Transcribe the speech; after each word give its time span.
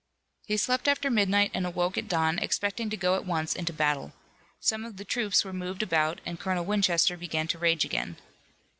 He 0.47 0.57
slept 0.57 0.87
after 0.87 1.11
midnight 1.11 1.51
and 1.53 1.63
awoke 1.63 1.95
at 1.95 2.07
dawn, 2.07 2.39
expecting 2.39 2.89
to 2.89 2.97
go 2.97 3.13
at 3.13 3.23
once 3.23 3.55
into 3.55 3.71
battle. 3.71 4.13
Some 4.59 4.83
of 4.83 4.97
the 4.97 5.05
troops 5.05 5.45
were 5.45 5.53
moved 5.53 5.83
about 5.83 6.21
and 6.25 6.39
Colonel 6.39 6.65
Winchester 6.65 7.17
began 7.17 7.47
to 7.49 7.59
rage 7.59 7.85
again. 7.85 8.17